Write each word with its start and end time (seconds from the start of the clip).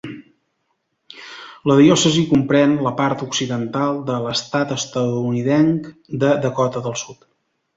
La 1.71 1.75
diòcesi 1.79 2.23
comprèn 2.31 2.73
la 2.87 2.93
part 3.01 3.23
occidental 3.27 4.01
de 4.09 4.17
l'estat 4.25 4.75
estatunidenc 4.79 5.91
de 6.25 6.33
Dakota 6.47 6.85
del 6.89 6.99
Sud. 7.05 7.25